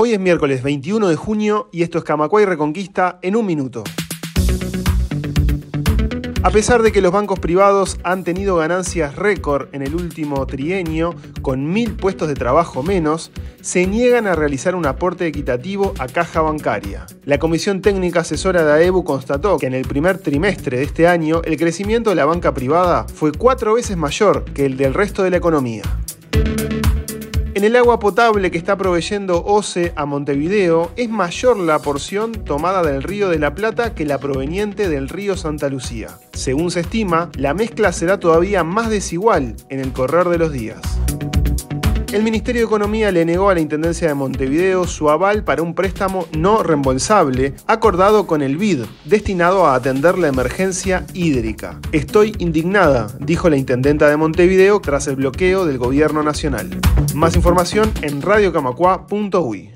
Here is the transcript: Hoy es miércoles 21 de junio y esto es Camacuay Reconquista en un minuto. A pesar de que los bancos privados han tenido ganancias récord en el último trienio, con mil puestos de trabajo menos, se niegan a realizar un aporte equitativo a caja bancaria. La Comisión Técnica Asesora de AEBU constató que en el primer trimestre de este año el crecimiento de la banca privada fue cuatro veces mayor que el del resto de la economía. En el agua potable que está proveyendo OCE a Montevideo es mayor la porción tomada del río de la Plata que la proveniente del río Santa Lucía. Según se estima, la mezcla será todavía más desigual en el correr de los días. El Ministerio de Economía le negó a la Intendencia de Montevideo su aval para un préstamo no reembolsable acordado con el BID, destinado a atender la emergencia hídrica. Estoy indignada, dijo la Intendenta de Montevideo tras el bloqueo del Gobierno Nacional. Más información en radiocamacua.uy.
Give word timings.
Hoy 0.00 0.12
es 0.12 0.20
miércoles 0.20 0.62
21 0.62 1.08
de 1.08 1.16
junio 1.16 1.68
y 1.72 1.82
esto 1.82 1.98
es 1.98 2.04
Camacuay 2.04 2.44
Reconquista 2.44 3.18
en 3.20 3.34
un 3.34 3.44
minuto. 3.44 3.82
A 6.44 6.50
pesar 6.52 6.82
de 6.82 6.92
que 6.92 7.00
los 7.00 7.10
bancos 7.10 7.40
privados 7.40 7.98
han 8.04 8.22
tenido 8.22 8.54
ganancias 8.54 9.16
récord 9.16 9.66
en 9.72 9.82
el 9.82 9.96
último 9.96 10.46
trienio, 10.46 11.16
con 11.42 11.72
mil 11.72 11.96
puestos 11.96 12.28
de 12.28 12.36
trabajo 12.36 12.84
menos, 12.84 13.32
se 13.60 13.88
niegan 13.88 14.28
a 14.28 14.36
realizar 14.36 14.76
un 14.76 14.86
aporte 14.86 15.26
equitativo 15.26 15.94
a 15.98 16.06
caja 16.06 16.42
bancaria. 16.42 17.04
La 17.24 17.40
Comisión 17.40 17.82
Técnica 17.82 18.20
Asesora 18.20 18.64
de 18.64 18.74
AEBU 18.74 19.02
constató 19.02 19.58
que 19.58 19.66
en 19.66 19.74
el 19.74 19.84
primer 19.84 20.18
trimestre 20.18 20.76
de 20.76 20.84
este 20.84 21.08
año 21.08 21.42
el 21.42 21.56
crecimiento 21.56 22.10
de 22.10 22.16
la 22.16 22.24
banca 22.24 22.54
privada 22.54 23.04
fue 23.12 23.32
cuatro 23.32 23.74
veces 23.74 23.96
mayor 23.96 24.44
que 24.44 24.64
el 24.64 24.76
del 24.76 24.94
resto 24.94 25.24
de 25.24 25.30
la 25.30 25.38
economía. 25.38 25.82
En 27.58 27.64
el 27.64 27.74
agua 27.74 27.98
potable 27.98 28.52
que 28.52 28.56
está 28.56 28.76
proveyendo 28.76 29.44
OCE 29.44 29.92
a 29.96 30.06
Montevideo 30.06 30.92
es 30.94 31.10
mayor 31.10 31.56
la 31.56 31.80
porción 31.80 32.30
tomada 32.30 32.84
del 32.84 33.02
río 33.02 33.30
de 33.30 33.40
la 33.40 33.56
Plata 33.56 33.96
que 33.96 34.04
la 34.04 34.18
proveniente 34.18 34.88
del 34.88 35.08
río 35.08 35.36
Santa 35.36 35.68
Lucía. 35.68 36.20
Según 36.34 36.70
se 36.70 36.78
estima, 36.78 37.30
la 37.34 37.54
mezcla 37.54 37.90
será 37.92 38.20
todavía 38.20 38.62
más 38.62 38.90
desigual 38.90 39.56
en 39.70 39.80
el 39.80 39.92
correr 39.92 40.28
de 40.28 40.38
los 40.38 40.52
días. 40.52 40.78
El 42.10 42.22
Ministerio 42.22 42.62
de 42.62 42.66
Economía 42.66 43.12
le 43.12 43.26
negó 43.26 43.50
a 43.50 43.54
la 43.54 43.60
Intendencia 43.60 44.08
de 44.08 44.14
Montevideo 44.14 44.86
su 44.86 45.10
aval 45.10 45.44
para 45.44 45.60
un 45.60 45.74
préstamo 45.74 46.26
no 46.34 46.62
reembolsable 46.62 47.52
acordado 47.66 48.26
con 48.26 48.40
el 48.40 48.56
BID, 48.56 48.84
destinado 49.04 49.66
a 49.66 49.74
atender 49.74 50.16
la 50.16 50.28
emergencia 50.28 51.04
hídrica. 51.12 51.78
Estoy 51.92 52.34
indignada, 52.38 53.08
dijo 53.20 53.50
la 53.50 53.58
Intendenta 53.58 54.08
de 54.08 54.16
Montevideo 54.16 54.80
tras 54.80 55.06
el 55.06 55.16
bloqueo 55.16 55.66
del 55.66 55.76
Gobierno 55.76 56.22
Nacional. 56.22 56.80
Más 57.14 57.36
información 57.36 57.92
en 58.00 58.22
radiocamacua.uy. 58.22 59.66